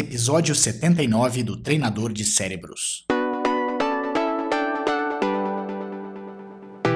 episódio 0.00 0.54
79 0.54 1.42
do 1.42 1.58
Treinador 1.58 2.10
de 2.10 2.24
Cérebros. 2.24 3.04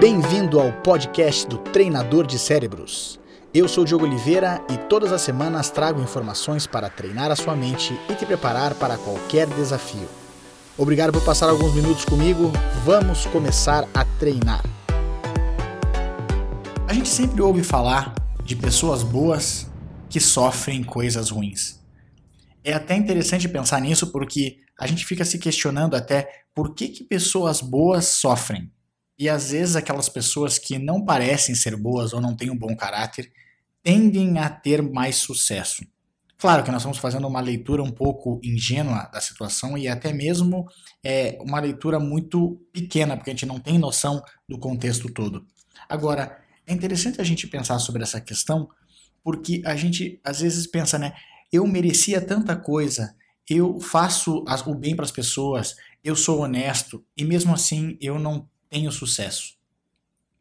Bem-vindo 0.00 0.58
ao 0.58 0.73
podcast 0.73 1.46
do 1.46 1.58
Treinador 1.58 2.26
de 2.26 2.38
Cérebros. 2.38 3.20
Eu 3.52 3.68
sou 3.68 3.84
Diogo 3.84 4.06
Oliveira 4.06 4.64
e 4.70 4.78
todas 4.88 5.12
as 5.12 5.20
semanas 5.20 5.68
trago 5.68 6.00
informações 6.00 6.67
para 6.67 6.88
treinar 6.88 7.30
a 7.30 7.36
sua 7.36 7.54
mente 7.54 7.94
e 8.09 8.14
te 8.14 8.25
preparar 8.25 8.72
para 8.75 8.96
qualquer 8.96 9.48
desafio. 9.48 10.09
Obrigado 10.79 11.12
por 11.12 11.23
passar 11.23 11.50
alguns 11.50 11.75
minutos 11.75 12.07
comigo. 12.07 12.50
Vamos 12.86 13.27
começar 13.27 13.86
a 13.93 14.07
treinar. 14.18 14.64
A 16.89 16.95
gente 16.95 17.11
sempre 17.11 17.43
ouve 17.43 17.62
falar 17.62 18.14
de 18.43 18.57
pessoas 18.57 19.02
boas 19.02 19.71
que 20.09 20.18
sofrem 20.18 20.82
coisas 20.82 21.29
ruins. 21.29 21.84
É 22.65 22.73
até 22.73 22.96
interessante 22.96 23.49
pensar 23.49 23.80
nisso 23.80 24.11
porque 24.11 24.57
a 24.80 24.87
gente 24.87 25.05
fica 25.05 25.25
se 25.25 25.38
questionando 25.38 25.95
até 25.95 26.29
por 26.55 26.75
que, 26.75 26.88
que 26.88 27.05
pessoas 27.05 27.61
boas 27.61 28.07
sofrem. 28.07 28.73
E 29.19 29.29
às 29.29 29.51
vezes 29.51 29.77
aquelas 29.77 30.09
pessoas 30.09 30.59
que 30.59 30.79
não 30.79 31.05
parecem 31.05 31.55
ser 31.55 31.77
boas 31.77 32.12
ou 32.12 32.21
não 32.21 32.35
têm 32.35 32.51
um 32.51 32.59
bom 32.59 32.74
caráter 32.74 33.30
tendem 33.83 34.38
a 34.38 34.48
ter 34.48 34.83
mais 34.83 35.16
sucesso. 35.16 35.85
Claro 36.38 36.65
que 36.65 36.71
nós 36.71 36.80
estamos 36.80 36.98
fazendo 36.98 37.29
uma 37.29 37.41
leitura 37.41 37.83
um 37.83 37.93
pouco 37.93 38.41
ingênua 38.43 39.09
da 39.12 39.21
situação 39.21 39.79
e 39.79 39.87
até 39.87 40.12
mesmo 40.12 40.66
é, 41.02 41.38
uma 41.41 41.60
leitura 41.60 42.01
muito 42.01 42.60
pequena, 42.73 43.16
porque 43.16 43.30
a 43.30 43.33
gente 43.33 43.46
não 43.46 43.60
tem 43.60 43.79
noção 43.79 44.23
do 44.49 44.59
contexto 44.59 45.12
todo. 45.12 45.46
Agora, 45.88 46.38
é 46.66 46.73
interessante 46.73 47.21
a 47.21 47.24
gente 47.24 47.46
pensar 47.46 47.79
sobre 47.79 48.02
essa 48.02 48.21
questão, 48.21 48.69
porque 49.23 49.62
a 49.65 49.77
gente 49.77 50.21
às 50.24 50.41
vezes 50.41 50.66
pensa, 50.66 50.99
né? 50.99 51.15
Eu 51.55 51.69
merecia 51.69 52.21
tanta 52.21 52.57
coisa, 52.57 53.15
eu 53.49 53.79
faço 53.79 54.45
o 54.67 54.75
bem 54.75 54.97
para 54.97 55.05
as 55.05 55.13
pessoas, 55.13 55.77
eu 56.03 56.17
sou 56.17 56.41
honesto 56.41 57.07
e 57.16 57.24
mesmo 57.24 57.55
assim 57.55 57.96
eu 58.01 58.19
não 58.19 58.51
tenho 58.69 58.91
sucesso. 58.91 59.57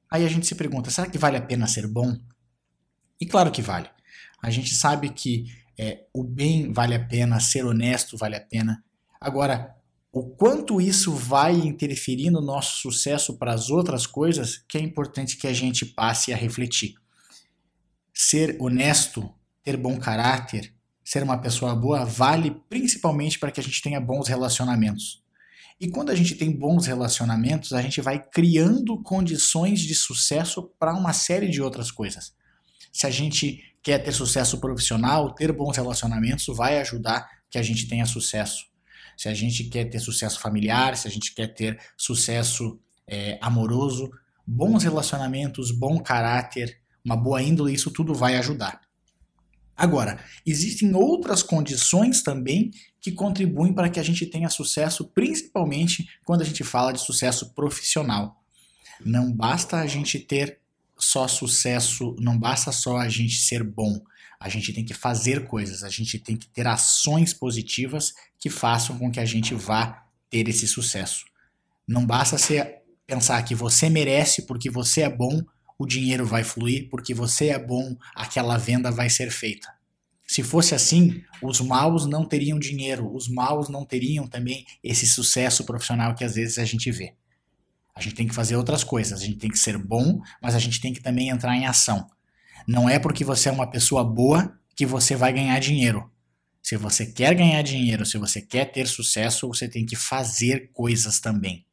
Aí 0.09 0.25
a 0.25 0.27
gente 0.27 0.47
se 0.47 0.55
pergunta: 0.55 0.89
será 0.89 1.07
que 1.07 1.19
vale 1.19 1.37
a 1.37 1.41
pena 1.41 1.67
ser 1.67 1.85
bom? 1.85 2.17
E 3.21 3.27
claro 3.27 3.51
que 3.51 3.61
vale. 3.61 3.87
A 4.41 4.49
gente 4.49 4.73
sabe 4.73 5.11
que 5.11 5.45
é, 5.77 6.07
o 6.11 6.23
bem 6.23 6.73
vale 6.73 6.95
a 6.95 7.07
pena, 7.07 7.39
ser 7.39 7.63
honesto 7.63 8.17
vale 8.17 8.35
a 8.35 8.41
pena. 8.41 8.83
Agora, 9.21 9.75
o 10.11 10.31
quanto 10.31 10.81
isso 10.81 11.13
vai 11.13 11.53
interferir 11.53 12.31
no 12.31 12.41
nosso 12.41 12.79
sucesso 12.79 13.37
para 13.37 13.53
as 13.53 13.69
outras 13.69 14.07
coisas, 14.07 14.57
que 14.67 14.79
é 14.79 14.81
importante 14.81 15.37
que 15.37 15.45
a 15.45 15.53
gente 15.53 15.85
passe 15.85 16.33
a 16.33 16.35
refletir. 16.35 16.95
Ser 18.11 18.57
honesto, 18.59 19.31
ter 19.61 19.77
bom 19.77 19.99
caráter, 19.99 20.72
ser 21.03 21.23
uma 21.23 21.37
pessoa 21.37 21.75
boa, 21.75 22.05
vale 22.05 22.51
principalmente 22.69 23.37
para 23.39 23.51
que 23.51 23.59
a 23.59 23.63
gente 23.63 23.81
tenha 23.81 23.99
bons 23.99 24.27
relacionamentos. 24.27 25.21
E 25.79 25.89
quando 25.89 26.11
a 26.11 26.15
gente 26.15 26.35
tem 26.35 26.51
bons 26.51 26.85
relacionamentos, 26.85 27.73
a 27.73 27.81
gente 27.81 27.99
vai 27.99 28.23
criando 28.23 29.01
condições 29.01 29.81
de 29.81 29.93
sucesso 29.93 30.71
para 30.79 30.93
uma 30.93 31.13
série 31.13 31.49
de 31.49 31.61
outras 31.61 31.91
coisas 31.91 32.33
se 32.93 33.07
a 33.07 33.09
gente 33.09 33.75
quer 33.81 33.97
ter 33.97 34.11
sucesso 34.11 34.59
profissional, 34.59 35.33
ter 35.33 35.51
bons 35.51 35.75
relacionamentos 35.75 36.45
vai 36.55 36.79
ajudar 36.79 37.27
que 37.49 37.57
a 37.57 37.63
gente 37.63 37.87
tenha 37.87 38.05
sucesso. 38.05 38.67
Se 39.17 39.27
a 39.27 39.33
gente 39.33 39.63
quer 39.65 39.85
ter 39.85 39.99
sucesso 39.99 40.39
familiar, 40.39 40.95
se 40.95 41.07
a 41.07 41.11
gente 41.11 41.33
quer 41.33 41.47
ter 41.47 41.79
sucesso 41.97 42.79
é, 43.07 43.37
amoroso, 43.41 44.09
bons 44.45 44.83
relacionamentos, 44.83 45.71
bom 45.71 45.99
caráter, 45.99 46.79
uma 47.03 47.17
boa 47.17 47.41
índole, 47.41 47.73
isso 47.73 47.91
tudo 47.91 48.13
vai 48.13 48.35
ajudar. 48.37 48.79
Agora, 49.75 50.23
existem 50.45 50.93
outras 50.95 51.41
condições 51.41 52.21
também 52.21 52.71
que 53.01 53.11
contribuem 53.11 53.73
para 53.73 53.89
que 53.89 53.99
a 53.99 54.03
gente 54.03 54.25
tenha 54.25 54.49
sucesso, 54.49 55.05
principalmente 55.05 56.07
quando 56.23 56.41
a 56.41 56.45
gente 56.45 56.63
fala 56.63 56.93
de 56.93 57.01
sucesso 57.01 57.53
profissional. 57.53 58.41
Não 59.03 59.31
basta 59.31 59.77
a 59.77 59.87
gente 59.87 60.19
ter 60.19 60.59
só 60.97 61.27
sucesso, 61.27 62.15
não 62.19 62.37
basta 62.37 62.71
só 62.71 62.97
a 62.97 63.09
gente 63.09 63.35
ser 63.35 63.63
bom. 63.63 64.01
A 64.39 64.47
gente 64.49 64.73
tem 64.73 64.85
que 64.85 64.93
fazer 64.93 65.47
coisas, 65.47 65.83
a 65.83 65.89
gente 65.89 66.19
tem 66.19 66.37
que 66.37 66.47
ter 66.47 66.67
ações 66.67 67.33
positivas 67.33 68.13
que 68.37 68.49
façam 68.49 68.97
com 68.97 69.11
que 69.11 69.19
a 69.19 69.25
gente 69.25 69.55
vá 69.55 70.05
ter 70.29 70.47
esse 70.47 70.67
sucesso. 70.67 71.25
Não 71.87 72.05
basta 72.05 72.37
ser, 72.37 72.81
pensar 73.05 73.41
que 73.43 73.55
você 73.55 73.89
merece 73.89 74.43
porque 74.43 74.69
você 74.69 75.01
é 75.01 75.09
bom, 75.09 75.41
o 75.83 75.87
dinheiro 75.87 76.25
vai 76.25 76.43
fluir, 76.43 76.89
porque 76.89 77.13
você 77.13 77.49
é 77.49 77.59
bom, 77.59 77.95
aquela 78.15 78.57
venda 78.57 78.89
vai 78.89 79.09
ser 79.09 79.29
feita. 79.31 79.67
Se 80.25 80.41
fosse 80.41 80.73
assim, 80.73 81.21
os 81.41 81.59
maus 81.59 82.05
não 82.05 82.25
teriam 82.25 82.57
dinheiro, 82.57 83.13
os 83.13 83.27
maus 83.27 83.69
não 83.69 83.85
teriam 83.85 84.25
também 84.27 84.65
esse 84.83 85.05
sucesso 85.05 85.65
profissional 85.65 86.15
que 86.15 86.23
às 86.23 86.35
vezes 86.35 86.57
a 86.57 86.65
gente 86.65 86.89
vê. 86.89 87.13
A 87.95 88.01
gente 88.01 88.15
tem 88.15 88.27
que 88.27 88.33
fazer 88.33 88.55
outras 88.55 88.83
coisas. 88.83 89.21
A 89.21 89.25
gente 89.25 89.37
tem 89.37 89.51
que 89.51 89.59
ser 89.59 89.77
bom, 89.77 90.19
mas 90.41 90.55
a 90.55 90.59
gente 90.59 90.81
tem 90.81 90.93
que 90.93 91.01
também 91.01 91.29
entrar 91.29 91.55
em 91.55 91.67
ação. 91.67 92.07
Não 92.67 92.89
é 92.89 92.97
porque 92.97 93.23
você 93.23 93.49
é 93.49 93.51
uma 93.51 93.69
pessoa 93.69 94.03
boa 94.03 94.57
que 94.75 94.85
você 94.85 95.15
vai 95.15 95.31
ganhar 95.31 95.59
dinheiro. 95.59 96.09
Se 96.61 96.77
você 96.77 97.05
quer 97.05 97.35
ganhar 97.35 97.61
dinheiro, 97.61 98.05
se 98.05 98.17
você 98.17 98.41
quer 98.41 98.71
ter 98.71 98.87
sucesso, 98.87 99.47
você 99.47 99.67
tem 99.67 99.85
que 99.85 99.95
fazer 99.95 100.71
coisas 100.73 101.19
também. 101.19 101.65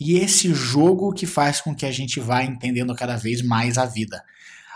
E 0.00 0.14
esse 0.16 0.54
jogo 0.54 1.12
que 1.12 1.26
faz 1.26 1.60
com 1.60 1.74
que 1.74 1.84
a 1.84 1.92
gente 1.92 2.18
vá 2.18 2.42
entendendo 2.42 2.94
cada 2.94 3.16
vez 3.16 3.42
mais 3.42 3.76
a 3.76 3.84
vida. 3.84 4.24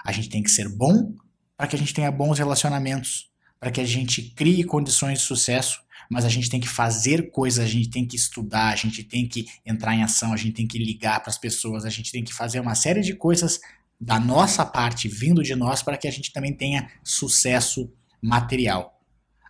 A 0.05 0.13
gente 0.13 0.29
tem 0.29 0.43
que 0.43 0.51
ser 0.51 0.69
bom 0.69 1.15
para 1.57 1.67
que 1.67 1.75
a 1.75 1.79
gente 1.79 1.95
tenha 1.95 2.11
bons 2.11 2.39
relacionamentos, 2.39 3.31
para 3.59 3.71
que 3.71 3.81
a 3.81 3.87
gente 3.87 4.35
crie 4.37 4.63
condições 4.65 5.21
de 5.21 5.25
sucesso 5.25 5.85
mas 6.11 6.25
a 6.25 6.29
gente 6.29 6.51
tem 6.51 6.61
que 6.61 6.69
fazer 6.69 7.31
coisas, 7.31 7.65
a 7.65 7.69
gente 7.69 7.91
tem 7.91 8.07
que 8.07 8.17
estudar, 8.17 8.73
a 8.73 8.77
gente 8.77 9.03
tem 9.03 9.27
que 9.27 9.47
entrar 9.65 9.95
em 9.95 10.03
ação, 10.03 10.33
a 10.33 10.37
gente 10.37 10.53
tem 10.53 10.67
que 10.67 10.79
ligar 10.79 11.21
para 11.21 11.31
as 11.31 11.39
pessoas, 11.39 11.85
a 11.85 11.91
gente 11.91 12.13
tem 12.13 12.23
que 12.23 12.33
fazer 12.33 12.61
uma 12.61 12.75
série 12.75 13.01
de 13.01 13.15
coisas 13.15 13.61
da 14.01 14.19
nossa 14.19 14.65
parte, 14.65 15.09
vindo 15.09 15.43
de 15.43 15.55
nós, 15.55 15.83
para 15.83 15.97
que 15.97 16.09
a 16.09 16.11
gente 16.11 16.33
também 16.33 16.53
tenha 16.53 16.91
sucesso 17.03 17.93
material. 18.21 19.01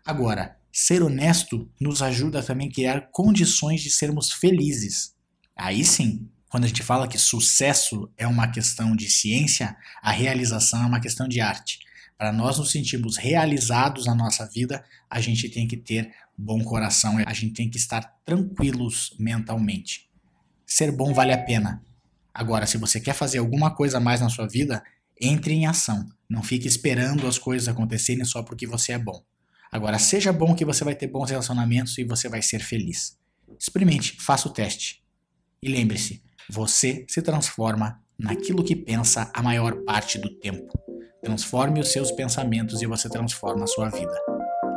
Agora, 0.05 0.57
ser 0.73 1.03
honesto 1.03 1.69
nos 1.81 2.03
ajuda 2.03 2.43
também 2.43 2.69
a 2.69 2.73
criar 2.73 3.01
condições 3.11 3.81
de 3.81 3.91
sermos 3.91 4.33
felizes. 4.33 5.14
Aí 5.57 5.85
sim, 5.85 6.29
quando 6.49 6.65
a 6.65 6.67
gente 6.67 6.83
fala 6.83 7.09
que 7.09 7.19
sucesso 7.19 8.11
é 8.17 8.27
uma 8.27 8.49
questão 8.49 8.95
de 8.95 9.11
ciência, 9.11 9.77
a 10.03 10.11
realização 10.11 10.83
é 10.83 10.87
uma 10.87 11.01
questão 11.01 11.27
de 11.29 11.41
arte. 11.41 11.79
Para 12.17 12.33
nós 12.33 12.59
nos 12.59 12.71
sentirmos 12.71 13.17
realizados 13.17 14.07
na 14.07 14.15
nossa 14.15 14.47
vida, 14.47 14.85
a 15.11 15.21
gente 15.21 15.49
tem 15.49 15.67
que 15.67 15.77
ter 15.77 16.13
bom 16.37 16.63
coração, 16.63 17.19
a 17.25 17.33
gente 17.33 17.55
tem 17.55 17.69
que 17.69 17.77
estar 17.77 18.03
tranquilos 18.25 19.15
mentalmente. 19.19 20.09
Ser 20.67 20.93
bom 20.93 21.13
vale 21.13 21.33
a 21.33 21.39
pena. 21.39 21.83
Agora, 22.33 22.67
se 22.67 22.79
você 22.79 23.01
quer 23.01 23.15
fazer 23.15 23.39
alguma 23.39 23.75
coisa 23.75 24.01
mais 24.01 24.21
na 24.21 24.29
sua 24.29 24.49
vida, 24.49 24.83
entre 25.21 25.55
em 25.55 25.67
ação. 25.67 26.09
Não 26.29 26.43
fique 26.43 26.67
esperando 26.67 27.27
as 27.27 27.39
coisas 27.39 27.69
acontecerem 27.69 28.25
só 28.25 28.43
porque 28.43 28.67
você 28.67 28.93
é 28.93 28.99
bom. 28.99 29.23
Agora, 29.71 29.99
seja 29.99 30.33
bom 30.33 30.55
que 30.55 30.65
você 30.65 30.85
vai 30.85 30.95
ter 30.95 31.09
bons 31.09 31.31
relacionamentos 31.31 31.99
e 31.99 32.05
você 32.05 32.29
vai 32.29 32.43
ser 32.43 32.61
feliz. 32.61 33.19
Experimente, 33.59 34.17
faça 34.21 34.49
o 34.49 34.53
teste. 34.53 35.04
E 35.65 35.69
lembre-se, 35.71 36.23
você 36.47 37.07
se 37.09 37.23
transforma 37.23 37.99
naquilo 38.19 38.63
que 38.63 38.77
pensa 38.77 39.31
a 39.33 39.43
maior 39.43 39.75
parte 39.87 40.19
do 40.19 40.29
tempo. 40.39 40.79
Transforme 41.23 41.81
os 41.81 41.91
seus 41.91 42.13
pensamentos 42.13 42.83
e 42.83 42.87
você 42.87 43.09
transforma 43.09 43.65
a 43.65 43.67
sua 43.67 43.89
vida. 43.89 44.15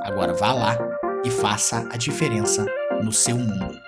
Agora 0.03 0.33
vá 0.33 0.53
lá 0.53 0.77
e 1.25 1.29
faça 1.29 1.89
a 1.91 1.97
diferença 1.97 2.65
no 3.03 3.11
seu 3.11 3.37
mundo. 3.37 3.86